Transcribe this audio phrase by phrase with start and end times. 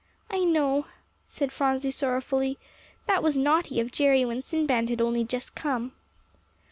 [0.31, 0.87] "I know,"
[1.27, 2.57] said Phronsie sorrowfully;
[3.05, 5.93] "that was naughty of Jerry when Sinbad had only just come."